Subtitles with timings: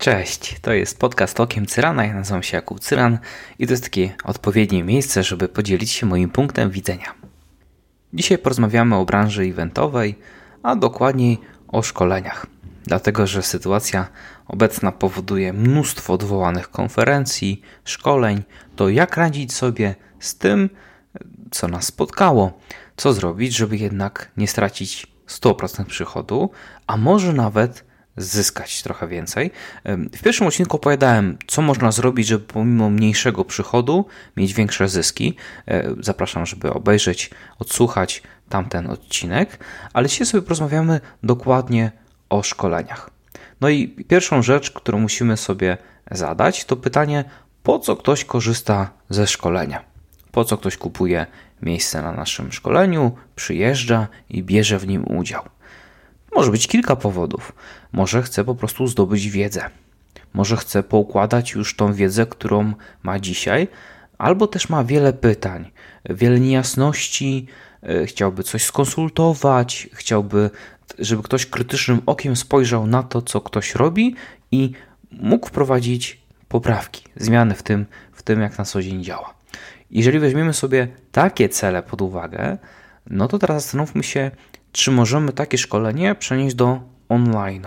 [0.00, 3.18] Cześć, to jest podcast Okiem Cyrana, ja nazywam się Jakub Cyran
[3.58, 7.14] i to jest takie odpowiednie miejsce, żeby podzielić się moim punktem widzenia.
[8.12, 10.18] Dzisiaj porozmawiamy o branży eventowej,
[10.62, 12.46] a dokładniej o szkoleniach.
[12.84, 14.08] Dlatego, że sytuacja
[14.46, 18.42] obecna powoduje mnóstwo odwołanych konferencji, szkoleń,
[18.76, 20.70] to jak radzić sobie z tym,
[21.50, 22.58] co nas spotkało,
[22.96, 26.50] co zrobić, żeby jednak nie stracić 100% przychodu,
[26.86, 29.50] a może nawet zyskać trochę więcej.
[30.12, 35.36] W pierwszym odcinku opowiadałem, co można zrobić, żeby pomimo mniejszego przychodu mieć większe zyski.
[35.68, 41.92] E, zapraszam, żeby obejrzeć, odsłuchać tamten odcinek, ale dzisiaj sobie porozmawiamy dokładnie
[42.30, 43.10] o szkoleniach.
[43.60, 45.78] No i pierwszą rzecz, którą musimy sobie
[46.10, 47.24] zadać, to pytanie,
[47.62, 49.84] po co ktoś korzysta ze szkolenia?
[50.32, 51.26] Po co ktoś kupuje
[51.62, 55.42] miejsce na naszym szkoleniu, przyjeżdża i bierze w nim udział?
[56.34, 57.52] Może być kilka powodów.
[57.92, 59.70] Może chce po prostu zdobyć wiedzę.
[60.34, 63.68] Może chce poukładać już tą wiedzę, którą ma dzisiaj,
[64.18, 65.70] albo też ma wiele pytań,
[66.10, 67.46] wiele niejasności,
[67.82, 70.50] e, chciałby coś skonsultować, chciałby,
[70.98, 74.14] żeby ktoś krytycznym okiem spojrzał na to, co ktoś robi
[74.52, 74.72] i
[75.12, 79.34] mógł wprowadzić poprawki, zmiany w tym, w tym jak na co dzień działa.
[79.90, 82.58] Jeżeli weźmiemy sobie takie cele pod uwagę,
[83.06, 84.30] no to teraz zastanówmy się,
[84.72, 87.66] czy możemy takie szkolenie przenieść do online,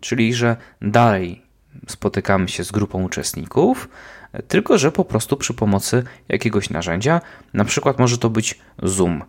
[0.00, 1.42] czyli że dalej
[1.88, 3.88] spotykamy się z grupą uczestników,
[4.48, 7.20] tylko że po prostu przy pomocy jakiegoś narzędzia,
[7.54, 9.24] na przykład może to być Zoom.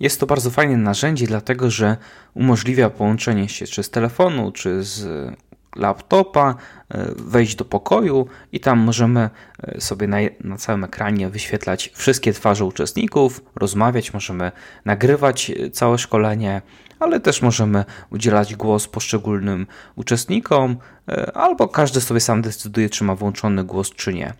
[0.00, 1.96] Jest to bardzo fajne narzędzie, dlatego że
[2.34, 5.06] umożliwia połączenie się czy z telefonu, czy z
[5.76, 6.54] laptopa,
[6.88, 9.30] e, wejść do pokoju i tam możemy
[9.62, 14.52] e, sobie na, na, całym ekranie wyświetlać wszystkie twarze uczestników, rozmawiać, możemy
[14.84, 16.62] nagrywać e, całe szkolenie,
[16.98, 20.76] ale też możemy udzielać głos poszczególnym uczestnikom,
[21.34, 24.34] albo każdy sobie sam decyduje, czy ma włączony głos, czy nie.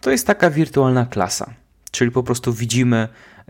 [0.00, 1.50] To jest taka wirtualna klasa,
[1.90, 3.08] czyli po prostu widzimy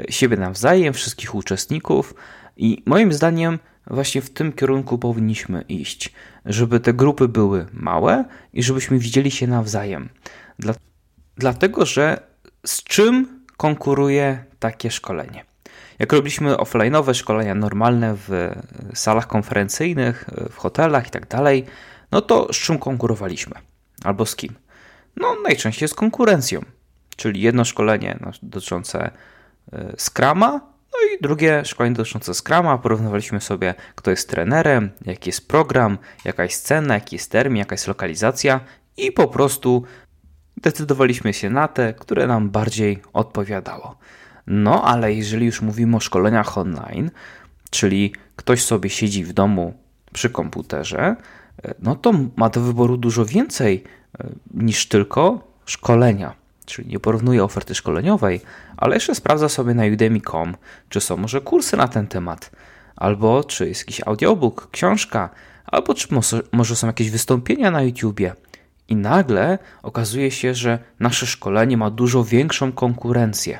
[0.08, 2.14] siebie nawzajem, wszystkich uczestników
[2.56, 6.12] i moim zdaniem właśnie w tym kierunku powinniśmy iść,
[6.44, 10.08] żeby te grupy były małe i żebyśmy widzieli się nawzajem.
[10.58, 10.74] Dla,
[11.36, 12.20] dlatego, że
[12.66, 15.44] z czym konkuruje takie szkolenie?
[15.98, 18.54] Jak robiliśmy offline'owe szkolenia normalne w
[18.94, 21.64] salach konferencyjnych, w hotelach i tak dalej,
[22.12, 23.54] no to z czym konkurowaliśmy?
[24.04, 24.54] Albo z kim?
[25.16, 26.60] No najczęściej z konkurencją,
[27.16, 29.10] czyli jedno szkolenie dotyczące
[29.72, 32.78] e, Scrama no i drugie szkolenie dotyczące Scrama.
[32.78, 37.74] Porównywaliśmy sobie, kto jest trenerem, jaki jest program, jaka jest cena, jaki jest termin, jaka
[37.74, 38.60] jest lokalizacja
[38.96, 39.84] i po prostu
[40.56, 43.98] decydowaliśmy się na te, które nam bardziej odpowiadało.
[44.46, 47.10] No ale jeżeli już mówimy o szkoleniach online,
[47.70, 49.74] czyli ktoś sobie siedzi w domu
[50.12, 51.16] przy komputerze,
[51.78, 53.84] no to ma do wyboru dużo więcej
[54.18, 58.40] e, niż tylko szkolenia czyli nie porównuje oferty szkoleniowej,
[58.76, 60.56] ale jeszcze sprawdza sobie na udemy.com,
[60.88, 62.50] czy są może kursy na ten temat,
[62.96, 65.30] albo czy jest jakiś audiobook, książka,
[65.66, 66.08] albo czy
[66.52, 68.34] może są jakieś wystąpienia na YouTubie.
[68.88, 73.58] I nagle okazuje się, że nasze szkolenie ma dużo większą konkurencję,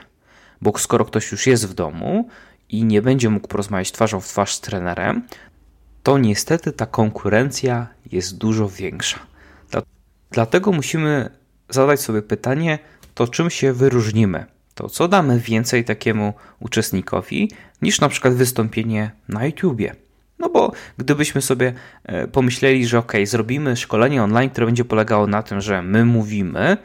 [0.62, 2.28] bo skoro ktoś już jest w domu
[2.68, 5.22] i nie będzie mógł porozmawiać twarzą w twarz z trenerem,
[6.02, 9.18] to niestety ta konkurencja jest dużo większa.
[10.30, 11.30] Dlatego musimy
[11.68, 12.78] zadać sobie pytanie,
[13.16, 14.44] to czym się wyróżnimy?
[14.74, 17.50] To co damy więcej takiemu uczestnikowi
[17.82, 19.94] niż na przykład wystąpienie na YouTubie?
[20.38, 21.72] No bo gdybyśmy sobie
[22.04, 26.76] e, pomyśleli, że ok, zrobimy szkolenie online, które będzie polegało na tym, że my mówimy,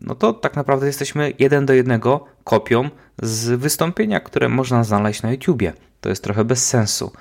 [0.00, 2.90] no to tak naprawdę jesteśmy jeden do jednego kopią
[3.22, 5.72] z wystąpienia, które można znaleźć na YouTubie.
[6.00, 7.12] To jest trochę bez sensu.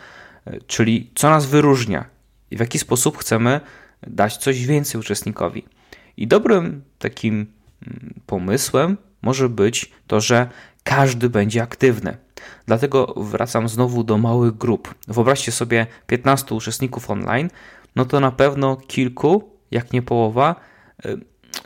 [0.45, 2.05] E, czyli co nas wyróżnia
[2.51, 3.61] i w jaki sposób chcemy
[4.07, 5.65] dać coś więcej uczestnikowi.
[6.17, 7.47] I dobrym takim
[8.25, 10.49] pomysłem może być to, że
[10.83, 12.17] każdy będzie aktywny.
[12.65, 14.95] Dlatego wracam znowu do małych grup.
[15.07, 17.49] Wyobraźcie sobie 15 uczestników online,
[17.95, 20.55] no to na pewno kilku, jak nie połowa,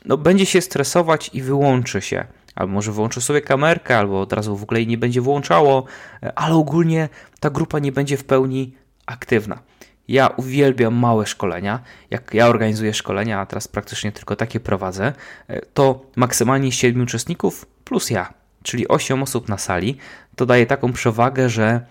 [0.06, 2.26] no będzie się stresować i wyłączy się.
[2.56, 5.86] Albo może wyłączy sobie kamerkę, albo od razu w ogóle jej nie będzie włączało,
[6.24, 7.10] y, ale ogólnie
[7.40, 8.76] ta grupa nie będzie w pełni
[9.06, 9.60] aktywna.
[10.08, 11.80] Ja uwielbiam małe szkolenia.
[12.10, 15.14] Jak ja organizuję szkolenia, a teraz praktycznie tylko takie prowadzę,
[15.48, 18.34] e, to maksymalnie 7 uczestników plus ja,
[18.64, 19.98] czyli 8 osób na sali.
[20.36, 21.82] To daje taką przewagę, że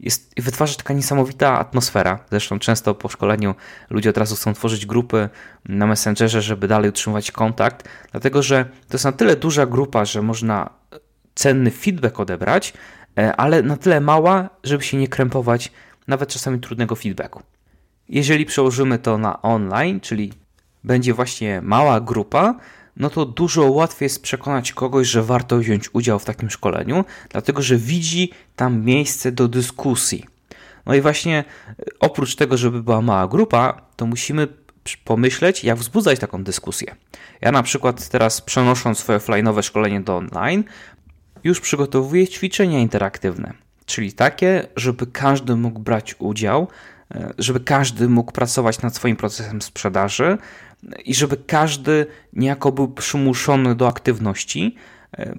[0.00, 2.18] jest, wytwarza taka niesamowita atmosfera.
[2.30, 3.54] Zresztą często po szkoleniu
[3.90, 5.28] ludzie od razu chcą tworzyć grupy
[5.68, 10.22] na Messengerze, żeby dalej utrzymywać kontakt, dlatego że to jest na tyle duża grupa, że
[10.22, 10.70] można
[11.34, 12.72] cenny feedback odebrać,
[13.18, 15.72] e, ale na tyle mała, żeby się nie krępować
[16.06, 17.42] nawet czasami trudnego feedbacku.
[18.12, 20.32] Jeżeli przełożymy to na online, czyli
[20.84, 22.54] będzie właśnie mała grupa,
[22.96, 27.62] no to dużo łatwiej jest przekonać kogoś, że warto wziąć udział w takim szkoleniu, dlatego
[27.62, 30.24] że widzi tam miejsce do dyskusji.
[30.86, 34.48] No i właśnie e, oprócz tego, żeby była mała grupa, to musimy
[35.04, 36.96] pomyśleć, jak wzbudzać taką dyskusję.
[37.40, 40.64] Ja na przykład teraz przenosząc swoje offline'owe szkolenie do online,
[41.44, 43.52] już przygotowuję ćwiczenia interaktywne,
[43.92, 46.68] czyli takie, żeby każdy mógł brać udział,
[47.14, 50.38] e, żeby każdy mógł pracować nad swoim procesem sprzedaży
[51.04, 54.76] i żeby każdy niejako był przymuszony do aktywności.
[55.18, 55.34] E,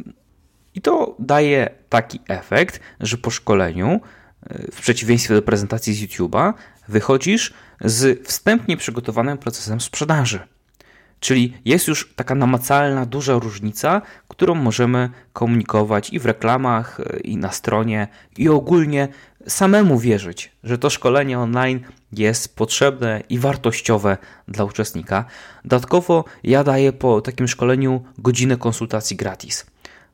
[0.76, 4.02] I to daje taki efekt, że po szkoleniu,
[4.50, 6.54] e, w przeciwieństwie do prezentacji z YouTube'a,
[6.88, 10.40] wychodzisz z wstępnie przygotowanym procesem sprzedaży.
[11.24, 17.52] Czyli jest już taka namacalna, duża różnica, którą możemy komunikować i w reklamach, i na
[17.52, 19.08] stronie, i ogólnie
[19.48, 21.80] samemu wierzyć, że to szkolenie online
[22.12, 24.18] jest potrzebne i wartościowe
[24.48, 25.26] dla uczestnika.
[25.66, 29.66] Dodatkowo ja daję po takim szkoleniu godzinę konsultacji gratis.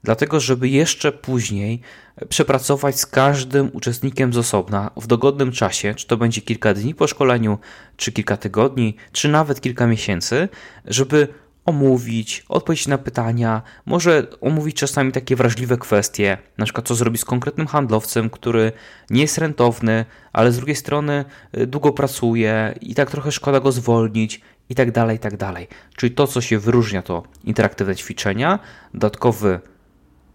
[0.04, 1.82] Dlatego, żeby jeszcze później
[2.30, 7.08] przepracować z każdym uczestnikiem z osobna w dogodnym czasie, czy to będzie kilka dni po
[7.08, 7.58] szkoleniu,
[7.98, 10.50] czy kilka tygodni, czy nawet kilka miesięcy,
[10.86, 11.28] żeby
[11.66, 17.26] omówić, odpowiedzieć na pytania, może omówić czasami takie wrażliwe kwestie, na przykład co zrobić z
[17.26, 18.72] konkretnym handlowcem, który
[19.10, 21.26] nie jest rentowny, ale z drugiej strony
[21.58, 25.68] y, długo pracuje i tak trochę szkoda go zwolnić i tak dalej, i tak dalej.
[25.96, 28.60] Czyli to, co się wyróżnia, to interaktywne ćwiczenia,
[28.94, 29.60] dodatkowy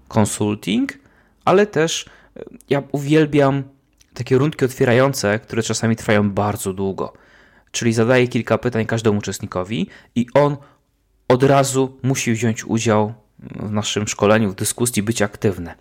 [0.09, 0.99] consulting,
[1.45, 2.06] ale też
[2.37, 3.62] e, ja uwielbiam
[4.15, 7.12] takie rundki otwierające, które czasami trwają bardzo długo.
[7.71, 10.56] Czyli zadaję kilka pytań każdemu uczestnikowi i on
[11.29, 15.75] od razu musi wziąć udział w naszym szkoleniu, w dyskusji, być aktywny.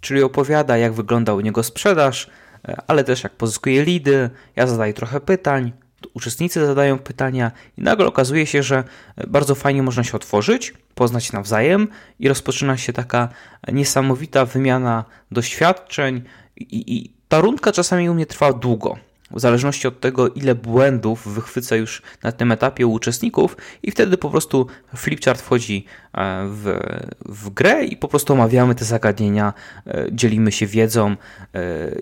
[0.00, 2.30] Czyli opowiada, jak wygląda u niego sprzedaż,
[2.68, 4.30] e, ale też jak pozyskuje lidy.
[4.56, 5.72] Ja zadaję trochę pytań,
[6.18, 8.84] uczestnicy zadają pytania i nagle okazuje się, że
[9.26, 11.88] bardzo fajnie można się otworzyć, poznać nawzajem
[12.18, 13.28] i rozpoczyna się taka
[13.72, 16.22] niesamowita wymiana doświadczeń
[16.56, 18.98] i, i ta rundka czasami u mnie trwa długo.
[19.30, 24.18] W zależności od tego, ile błędów wychwycę już na tym etapie u uczestników, i wtedy
[24.18, 24.66] po prostu
[24.96, 25.84] flipchart wchodzi
[26.14, 26.80] e, w,
[27.26, 29.52] w grę i po prostu omawiamy te zagadnienia,
[29.86, 31.16] e, dzielimy się wiedzą e,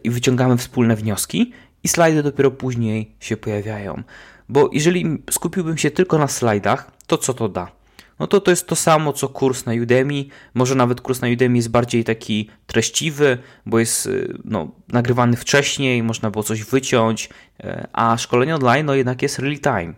[0.05, 1.53] i wyciągamy wspólne wnioski
[1.85, 4.03] i slajdy dopiero później się pojawiają.
[4.49, 7.77] Bo jeżeli skupiłbym się tylko na slajdach, to co to da?
[8.19, 10.25] No to to jest to samo co kurs na Udemy.
[10.55, 16.03] Może nawet kurs na Udemy jest bardziej taki treściwy, bo jest y, no, nagrywany wcześniej,
[16.03, 17.29] można było coś wyciąć,
[17.65, 19.95] y, a szkolenie online no jednak jest real time.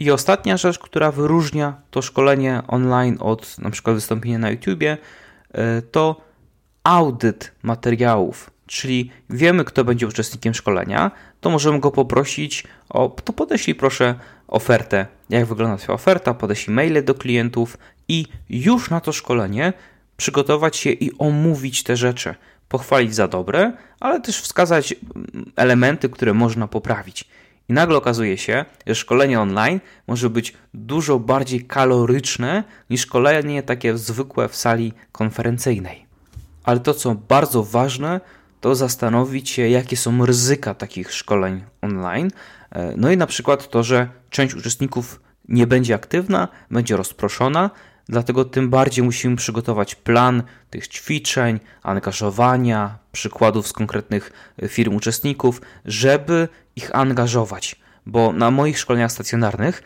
[0.00, 4.98] I ostatnia rzecz, która wyróżnia to szkolenie online od na przykład wystąpienia na YouTubie,
[5.78, 6.20] y, to
[6.84, 13.74] audyt materiałów czyli wiemy, kto będzie uczestnikiem szkolenia, to możemy go poprosić o, to podeślij
[13.74, 14.14] proszę
[14.48, 17.78] ofertę, jak wygląda Twoja oferta, podeślij maile do klientów
[18.08, 19.72] i już na to szkolenie
[20.16, 22.34] przygotować się i omówić te rzeczy,
[22.68, 27.24] pochwalić za dobre, ale też wskazać mm, elementy, które można poprawić.
[27.68, 33.98] I nagle okazuje się, że szkolenie online może być dużo bardziej kaloryczne niż szkolenie takie
[33.98, 36.06] zwykłe w sali konferencyjnej.
[36.64, 38.20] Ale to, co bardzo ważne,
[38.64, 42.30] to zastanowić się, jakie są ryzyka takich szkoleń online.
[42.70, 47.70] E, no i na przykład to, że część uczestników nie będzie aktywna, będzie rozproszona,
[48.08, 55.60] dlatego tym bardziej musimy przygotować plan tych ćwiczeń, angażowania, przykładów z konkretnych e, firm uczestników,
[55.84, 57.76] żeby ich angażować.
[58.06, 59.82] Bo na moich szkoleniach stacjonarnych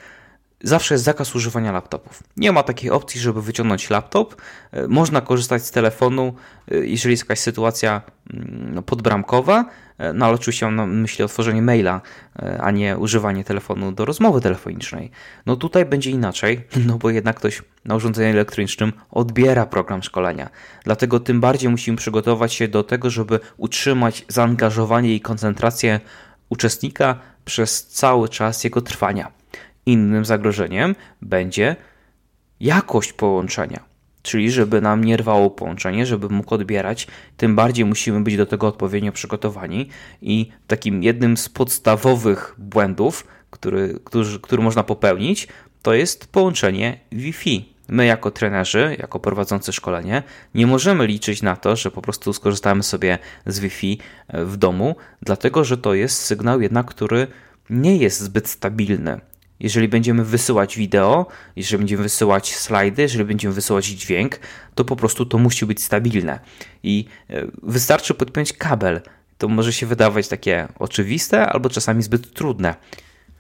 [0.62, 2.22] zawsze jest zakaz używania laptopów.
[2.36, 4.36] Nie ma takiej opcji, żeby wyciągnąć laptop.
[4.72, 6.34] E, można korzystać z telefonu,
[6.70, 8.02] e, jeżeli jest jakaś sytuacja
[8.34, 9.64] mm, no, podbramkowa,
[9.98, 12.00] e, no ale oczywiście mam na myśli otworzenie maila,
[12.60, 15.10] a nie używanie telefonu do rozmowy telefonicznej.
[15.46, 20.50] No tutaj będzie inaczej, no bo jednak ktoś na urządzeniu elektronicznym odbiera program szkolenia.
[20.84, 26.00] Dlatego tym bardziej musimy przygotować się do tego, żeby utrzymać zaangażowanie i koncentrację
[26.48, 29.38] uczestnika przez cały czas jego trwania.
[29.88, 31.76] Innym zagrożeniem będzie
[32.61, 33.80] jakość połączenia.
[34.23, 38.66] Czyli, żeby nam nie rwało połączenie, żeby mógł odbierać, tym bardziej musimy być do tego
[38.66, 39.88] odpowiednio przygotowani.
[40.23, 45.49] I takim jednym z podstawowych błędów, który, który, który można popełnić,
[45.83, 47.75] to jest połączenie Wi-Fi.
[47.88, 50.23] My, jako trenerzy, jako prowadzący szkolenie,
[50.54, 53.99] nie możemy liczyć na to, że po prostu skorzystamy sobie z Wi-Fi
[54.33, 57.26] w domu, dlatego że to jest sygnał jednak, który
[57.71, 59.21] nie jest zbyt stabilny.
[59.60, 64.38] Jeżeli będziemy wysyłać wideo, jeżeli będziemy wysyłać slajdy, jeżeli będziemy wysyłać dźwięk,
[64.74, 66.40] to po prostu to musi być stabilne.
[66.82, 69.00] I e, wystarczy podpiąć kabel.
[69.38, 72.74] To może się wydawać takie oczywiste albo czasami zbyt trudne.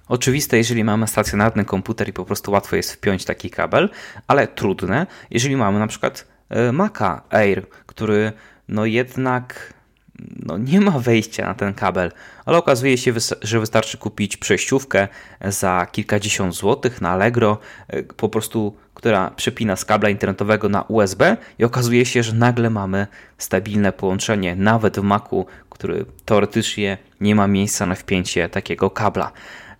[0.08, 3.90] Oczywiste, jeżeli mamy stacjonarny komputer i po prostu łatwo jest wpiąć taki kabel,
[4.26, 8.32] ale trudne, jeżeli mamy na przykład e, Maca Air, który
[8.68, 9.74] no jednak
[10.18, 12.12] no nie ma wejścia na ten kabel,
[12.44, 15.08] ale okazuje się, że wystarczy kupić przejściówkę
[15.44, 17.58] za kilkadziesiąt złotych na Allegro,
[17.88, 22.70] e, po prostu, która przepina z kabla internetowego na USB i okazuje się, że nagle
[22.70, 23.06] mamy
[23.38, 29.32] stabilne połączenie, nawet w Macu, który teoretycznie nie ma miejsca na wpięcie takiego kabla.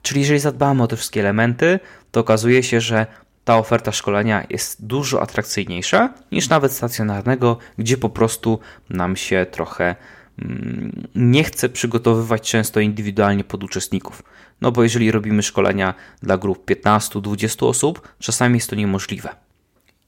[0.03, 1.81] Czyli jeżeli zadbamy o te wszystkie elementy,
[2.11, 3.07] to okazuje się, że
[3.45, 8.59] ta oferta szkolenia jest dużo atrakcyjniejsza niż nawet stacjonarnego, gdzie po prostu
[8.91, 9.97] nam się trochę
[11.15, 14.23] nie chce przygotowywać często indywidualnie pod uczestników.
[14.61, 19.29] No bo jeżeli robimy szkolenia dla grup 15-20 osób, czasami jest to niemożliwe.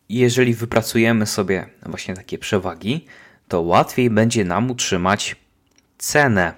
[0.08, 3.06] Jeżeli wypracujemy sobie właśnie takie przewagi,
[3.48, 5.36] to łatwiej będzie nam utrzymać
[5.98, 6.54] cenę.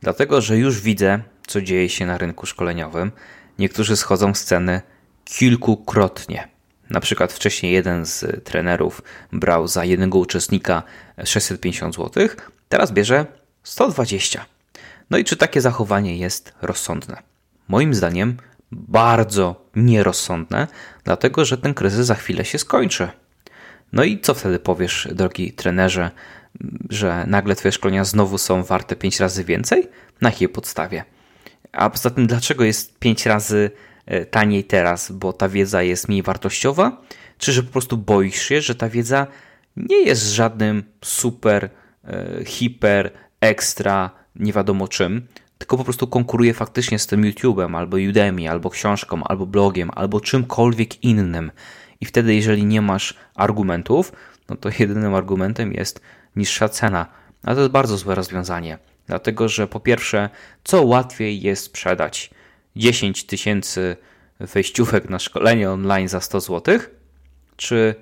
[0.00, 3.12] Dlatego, że już widzę, co dzieje się na rynku szkoleniowym.
[3.58, 4.80] Niektórzy schodzą z ceny
[5.24, 6.48] kilkukrotnie.
[6.90, 9.02] Na przykład wcześniej jeden z trenerów
[9.32, 10.82] brał za jednego uczestnika
[11.24, 12.28] 650 zł,
[12.72, 13.26] teraz bierze
[13.62, 14.44] 120.
[15.10, 17.22] No i czy takie zachowanie jest rozsądne?
[17.68, 18.36] Moim zdaniem
[18.72, 20.68] bardzo nierozsądne,
[21.04, 23.08] dlatego że ten kryzys za chwilę się skończy.
[23.92, 26.10] No i co wtedy powiesz, drogi trenerze,
[26.90, 29.88] że nagle twoje szkolenia znowu są warte 5 razy więcej?
[30.20, 31.04] Na jakiej podstawie?
[31.72, 33.70] A poza tym, dlaczego jest 5 razy
[34.06, 35.12] e, taniej teraz?
[35.12, 37.02] Bo ta wiedza jest mniej wartościowa?
[37.38, 39.26] Czy że po prostu boisz się, że ta wiedza
[39.76, 41.70] nie jest żadnym super,
[42.46, 45.26] hiper, ekstra, nie wiadomo czym,
[45.58, 50.20] tylko po prostu konkuruje faktycznie z tym YouTube'em, albo Udemy, albo książką, albo blogiem, albo
[50.20, 51.50] czymkolwiek innym.
[52.00, 54.12] I wtedy, jeżeli nie masz argumentów,
[54.48, 56.00] no to jedynym argumentem jest
[56.36, 57.06] niższa cena.
[57.42, 58.78] A to jest bardzo złe rozwiązanie.
[59.06, 60.30] Dlatego, że po pierwsze,
[60.64, 62.30] co łatwiej jest sprzedać
[62.76, 63.96] 10 tysięcy
[64.40, 66.78] wejściówek na szkolenie online za 100 zł,
[67.56, 67.94] czy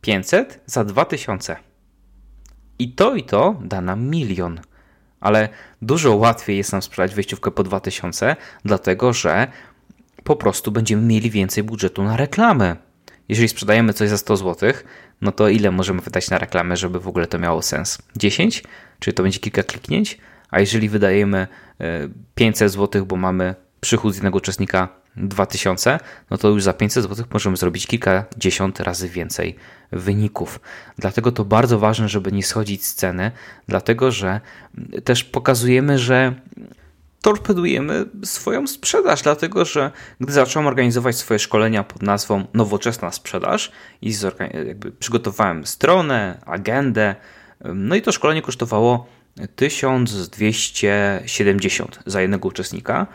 [0.00, 1.56] 500 za 2000.
[2.78, 4.60] I to i to da nam milion.
[5.20, 5.48] Ale
[5.82, 9.46] dużo łatwiej jest nam sprzedać wejściówkę po 2000, dlatego że
[10.24, 12.76] po prostu będziemy mieli więcej budżetu na reklamę.
[13.28, 14.72] Jeżeli sprzedajemy coś za 100 zł,
[15.20, 17.98] no to ile możemy wydać na reklamę, żeby w ogóle to miało sens?
[18.16, 18.64] 10?
[18.98, 20.18] Czy to będzie kilka kliknięć?
[20.50, 21.46] A jeżeli wydajemy
[22.34, 25.98] 500 e, zł, bo mamy przychód z jednego uczestnika 2000,
[26.30, 29.56] no to już za 500 zł możemy zrobić kilkadziesiąt razy więcej
[29.92, 30.60] wyników.
[30.98, 33.30] Dlatego to bardzo ważne, żeby nie schodzić z ceny,
[33.68, 34.40] dlatego że
[35.04, 36.34] też pokazujemy, że
[37.22, 39.90] torpedujemy swoją sprzedaż, dlatego że
[40.20, 44.14] gdy zacząłem organizować swoje szkolenia pod nazwą Nowoczesna Sprzedaż i
[44.98, 47.14] przygotowałem stronę, agendę,
[47.74, 49.06] no i to szkolenie kosztowało
[49.56, 53.06] 1270 za jednego uczestnika.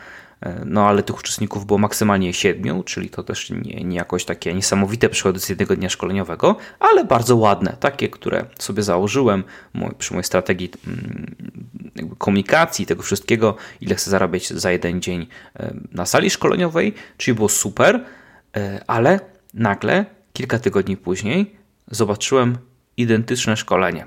[0.65, 5.09] No ale tych uczestników było maksymalnie 7, czyli to też nie, nie jakoś takie niesamowite
[5.09, 9.43] przychody z jednego dnia szkoleniowego, ale bardzo ładne, takie, które sobie założyłem
[9.97, 11.35] przy mojej strategii mm,
[12.17, 17.49] komunikacji, tego wszystkiego, ile chcę zarabiać za jeden dzień e, na sali szkoleniowej, czyli było
[17.49, 18.05] super,
[18.57, 19.19] e, ale
[19.53, 21.55] nagle kilka tygodni później
[21.91, 22.57] zobaczyłem
[22.97, 24.05] identyczne szkolenie.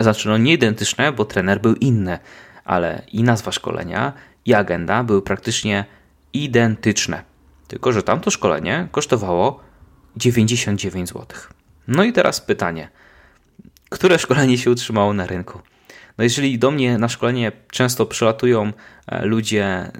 [0.00, 2.18] Znaczy, no nie identyczne, bo trener był inny,
[2.64, 4.12] ale i nazwa szkolenia,
[4.46, 5.84] i agenda były praktycznie
[6.32, 7.22] identyczne.
[7.68, 9.60] Tylko, że tamto szkolenie kosztowało
[10.16, 11.26] 99 zł.
[11.88, 12.88] No i teraz pytanie,
[13.90, 15.60] które szkolenie się utrzymało na rynku?
[16.18, 18.72] No jeżeli do mnie na szkolenie często przylatują
[19.06, 19.90] e, ludzie e,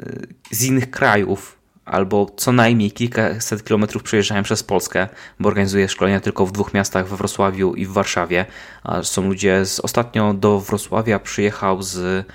[0.50, 5.08] z innych krajów, albo co najmniej kilkaset kilometrów przejeżdżają przez Polskę,
[5.40, 8.46] bo organizuję szkolenia tylko w dwóch miastach, we Wrocławiu i w Warszawie.
[8.82, 12.26] A są ludzie, z, ostatnio do Wrocławia przyjechał z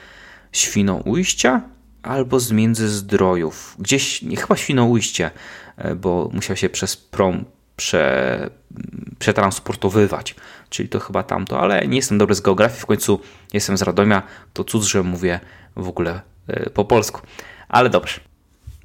[0.52, 1.62] Świnoujścia
[2.04, 3.76] albo z Międzyzdrojów.
[3.80, 5.32] Gdzieś, chyba Świnoujście,
[5.78, 8.50] e, bo musiał się przez prom prze,
[9.20, 10.36] przetransportowywać,
[10.70, 13.20] czyli to chyba tamto, ale nie jestem dobry z geografii, w końcu
[13.54, 14.24] jestem z Radomia,
[14.54, 15.40] to cud, że mówię
[15.76, 17.22] w ogóle e, po polsku.
[17.70, 18.20] Ale dobrze.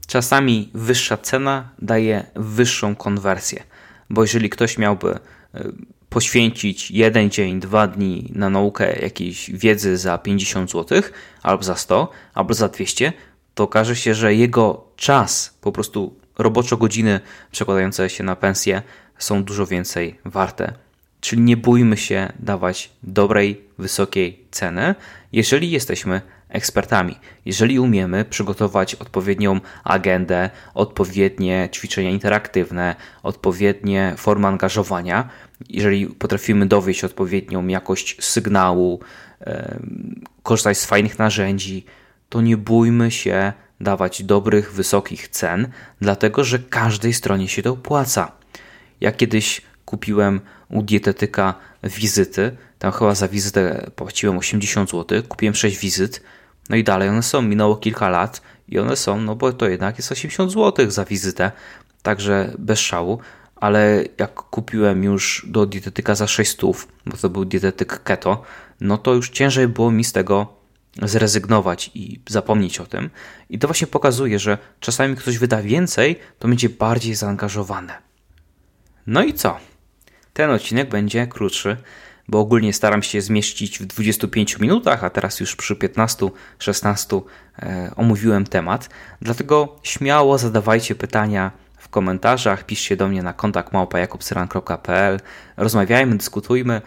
[0.07, 3.62] Czasami wyższa cena daje wyższą konwersję,
[4.11, 5.19] bo jeżeli ktoś miałby e,
[6.12, 11.02] poświęcić jeden dzień, dwa dni na naukę jakiejś wiedzy za 50 zł,
[11.42, 13.12] albo za 100, albo za 200,
[13.54, 18.83] to okaże się, że jego czas, po prostu roboczo godziny przekładające się na pensję
[19.19, 20.73] są dużo więcej warte.
[21.21, 24.95] Czyli nie bójmy się dawać dobrej, wysokiej ceny,
[25.33, 26.21] jeżeli jesteśmy
[26.52, 27.18] ekspertami.
[27.44, 35.28] Jeżeli umiemy przygotować odpowiednią agendę, odpowiednie ćwiczenia interaktywne, odpowiednie formy angażowania,
[35.68, 39.00] jeżeli potrafimy dowieść odpowiednią jakość sygnału,
[40.42, 41.85] korzystać z fajnych narzędzi,
[42.28, 45.68] to nie bójmy się dawać dobrych, wysokich cen,
[46.00, 48.32] dlatego że każdej stronie się to opłaca.
[49.00, 55.78] Ja kiedyś kupiłem u dietetyka wizyty, tam chyba za wizytę płaciłem 80 zł, kupiłem 6
[55.78, 56.23] wizyt,
[56.71, 59.99] no i dalej one są, minęło kilka lat i one są, no bo to jednak
[59.99, 61.52] jest 80 zł za wizytę,
[62.02, 63.19] także bez szału,
[63.57, 66.61] ale jak kupiłem już do dietetyka za 600,
[67.07, 68.42] bo to był dietetyk keto,
[68.81, 70.62] no to już ciężej było mi z tego
[71.02, 73.11] zrezygnować i zapomnieć o tym.
[73.50, 77.99] I to właśnie pokazuje, że czasami ktoś wyda więcej, to będzie bardziej zaangażowane.
[79.07, 79.59] No i co?
[80.33, 81.76] Ten odcinek będzie krótszy,
[82.32, 87.22] bo ogólnie staram się zmieścić w 25 minutach, a teraz już przy 15-16
[87.58, 88.88] e, omówiłem temat.
[89.20, 95.20] Dlatego śmiało zadawajcie pytania w komentarzach, piszcie do mnie na kontakt małpajakobsyran.pl,
[95.56, 96.82] rozmawiajmy, dyskutujmy.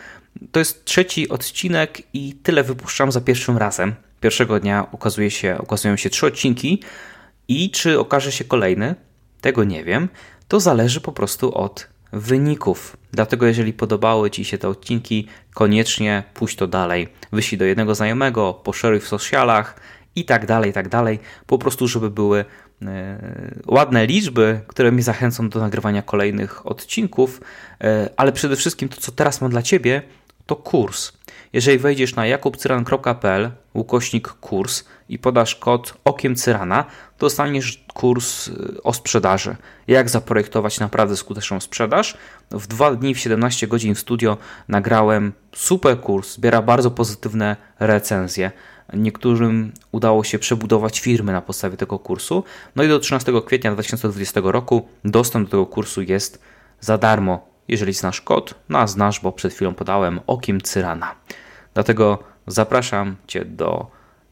[0.51, 3.95] To jest trzeci odcinek i tyle wypuszczam za pierwszym razem.
[4.21, 6.83] Pierwszego dnia okazuje się, okazują się trzy odcinki
[7.47, 8.95] i czy okaże się kolejny,
[9.41, 10.09] tego nie wiem.
[10.47, 12.97] To zależy po prostu od wyników.
[13.15, 17.07] Dlatego jeżeli podobały Ci się te odcinki, koniecznie puść to dalej.
[17.31, 19.79] Wyślij do jednego znajomego, poszeruj w socialach
[20.15, 21.19] i tak dalej, i tak dalej.
[21.47, 22.45] Po prostu, żeby były
[22.81, 23.19] e,
[23.67, 27.41] ładne liczby, które mi zachęcą do nagrywania kolejnych odcinków,
[27.81, 30.01] e, ale przede wszystkim to, co teraz mam dla Ciebie,
[30.45, 31.11] to kurs.
[31.55, 36.85] Jeżeli wejdziesz na jakubcyran.pl ukośnik kurs i podasz kod okiem cyrana,
[37.19, 39.55] dostaniesz kurs y, o sprzedaży.
[39.87, 42.17] Jak zaprojektować naprawdę skuteczną sprzedaż.
[42.51, 48.51] W dwa dni, w 17 godzin w studio nagrałem super kurs, zbiera bardzo pozytywne recenzje.
[48.93, 52.43] Niektórym udało się przebudować firmy na podstawie tego kursu.
[52.75, 56.41] No i do 13 kwietnia 2020 roku dostęp do tego kursu jest
[56.79, 61.15] za darmo jeżeli znasz kod, no a znasz, bo przed chwilą podałem okiem Cyrana.
[61.75, 63.87] Dlatego zapraszam Cię do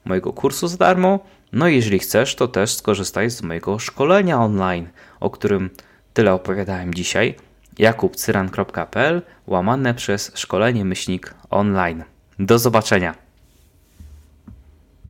[0.06, 1.20] mojego kursu za darmo.
[1.52, 4.88] No i jeżeli chcesz, to też skorzystaj z mojego szkolenia online,
[5.20, 5.70] o którym
[6.14, 7.36] tyle opowiadałem dzisiaj.
[7.78, 12.04] jakubcyran.pl łamane przez szkolenie myślnik online.
[12.40, 13.23] Do zobaczenia.